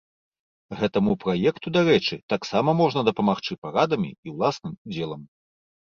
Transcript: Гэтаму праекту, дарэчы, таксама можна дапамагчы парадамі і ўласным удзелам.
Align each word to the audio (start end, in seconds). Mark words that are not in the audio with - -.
Гэтаму 0.79 1.13
праекту, 1.23 1.67
дарэчы, 1.77 2.15
таксама 2.35 2.69
можна 2.83 3.07
дапамагчы 3.13 3.53
парадамі 3.67 4.15
і 4.25 4.39
ўласным 4.39 4.73
удзелам. 4.85 5.21